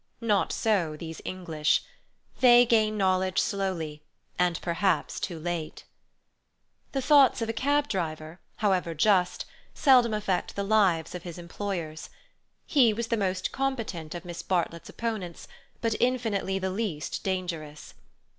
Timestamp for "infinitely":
15.99-16.57